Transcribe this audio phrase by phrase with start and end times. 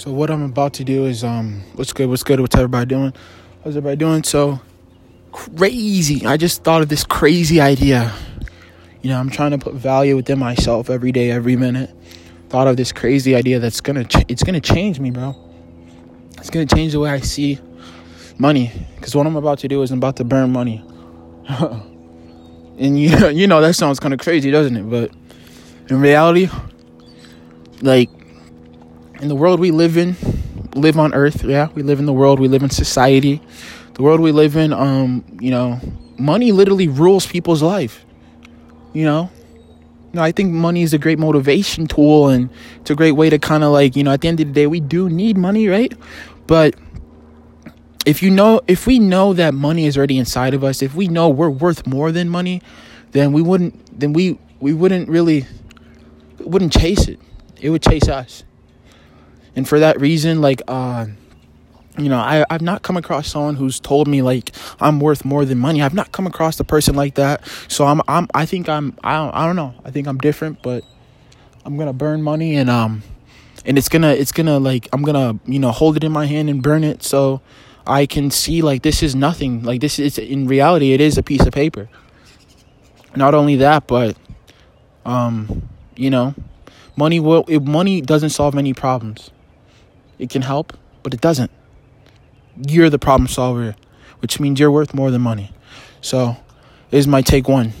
[0.00, 3.12] So what I'm about to do is um what's good, what's good, what's everybody doing?
[3.62, 4.22] How's everybody doing?
[4.22, 4.58] So
[5.30, 6.24] crazy.
[6.24, 8.10] I just thought of this crazy idea.
[9.02, 11.94] You know, I'm trying to put value within myself every day, every minute.
[12.48, 15.36] Thought of this crazy idea that's gonna ch- it's gonna change me, bro.
[16.38, 17.58] It's gonna change the way I see
[18.38, 18.72] money.
[19.02, 20.82] Cause what I'm about to do is I'm about to burn money.
[22.78, 24.88] and you you know that sounds kind of crazy, doesn't it?
[24.88, 25.12] But
[25.90, 26.48] in reality,
[27.82, 28.08] like
[29.20, 30.16] in the world we live in,
[30.74, 33.40] live on earth, yeah, we live in the world, we live in society.
[33.94, 35.78] The world we live in, um, you know,
[36.18, 38.04] money literally rules people's life.
[38.92, 39.30] You know?
[40.12, 42.50] You know, I think money is a great motivation tool and
[42.80, 44.52] it's a great way to kind of like, you know, at the end of the
[44.52, 45.92] day, we do need money, right?
[46.46, 46.74] But
[48.06, 51.06] if you know, if we know that money is already inside of us, if we
[51.06, 52.62] know we're worth more than money,
[53.12, 55.46] then we wouldn't, then we, we wouldn't really,
[56.38, 57.20] wouldn't chase it.
[57.60, 58.44] It would chase us
[59.56, 61.06] and for that reason like uh
[61.98, 65.44] you know I, i've not come across someone who's told me like i'm worth more
[65.44, 65.82] than money.
[65.82, 67.46] I've not come across a person like that.
[67.68, 69.74] So i'm i'm i think i'm i don't, I don't know.
[69.84, 70.84] I think i'm different but
[71.64, 73.02] i'm gonna burn money and um
[73.64, 76.48] and it's gonna it's gonna like i'm gonna you know hold it in my hand
[76.48, 77.02] and burn it.
[77.02, 77.40] So
[77.86, 79.62] i can see like this is nothing.
[79.62, 81.88] Like this is in reality it is a piece of paper.
[83.16, 84.16] Not only that but
[85.04, 86.34] um you know
[86.96, 89.30] money will it, money doesn't solve any problems
[90.20, 91.50] it can help, but it doesn't.
[92.68, 93.74] You're the problem solver,
[94.20, 95.50] which means you're worth more than money.
[96.02, 96.36] So,
[96.90, 97.72] is my take one.